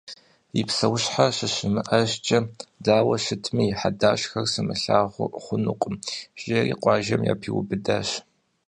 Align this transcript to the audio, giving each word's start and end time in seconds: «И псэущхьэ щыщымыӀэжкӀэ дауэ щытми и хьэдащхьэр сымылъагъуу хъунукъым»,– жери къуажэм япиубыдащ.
«И 0.61 0.63
псэущхьэ 0.67 1.25
щыщымыӀэжкӀэ 1.35 2.39
дауэ 2.85 3.15
щытми 3.23 3.65
и 3.73 3.77
хьэдащхьэр 3.79 4.45
сымылъагъуу 4.51 5.33
хъунукъым»,– 5.43 5.95
жери 6.41 6.73
къуажэм 6.81 7.21
япиубыдащ. 7.33 8.09